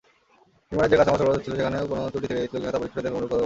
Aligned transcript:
নির্মাণের 0.67 0.91
যে 0.91 0.97
কাঁচামাল 0.99 1.17
সরবরাহ 1.19 1.35
হচ্ছিল, 1.37 1.53
সেখানেও 1.59 1.89
কোনও 1.91 2.11
ত্রুটি 2.11 2.27
থেকে 2.29 2.39
গিয়েছিল 2.39 2.59
কিনা, 2.61 2.71
তা 2.73 2.79
পরীক্ষা 2.81 2.95
করে 2.95 3.03
দেখার 3.05 3.13
কথা 3.15 3.25
বলে 3.25 3.31
পুলিশ। 3.31 3.39